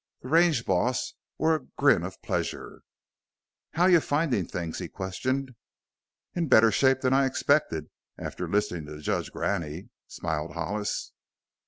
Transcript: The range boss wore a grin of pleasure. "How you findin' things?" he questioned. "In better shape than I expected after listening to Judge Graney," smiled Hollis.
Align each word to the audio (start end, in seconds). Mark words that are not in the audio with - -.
The 0.23 0.29
range 0.29 0.65
boss 0.65 1.13
wore 1.37 1.53
a 1.53 1.63
grin 1.77 2.01
of 2.01 2.19
pleasure. 2.23 2.81
"How 3.73 3.85
you 3.85 3.99
findin' 3.99 4.47
things?" 4.47 4.79
he 4.79 4.87
questioned. 4.87 5.53
"In 6.33 6.47
better 6.47 6.71
shape 6.71 7.01
than 7.01 7.13
I 7.13 7.27
expected 7.27 7.87
after 8.17 8.49
listening 8.49 8.87
to 8.87 8.99
Judge 8.99 9.31
Graney," 9.31 9.91
smiled 10.07 10.53
Hollis. 10.53 11.11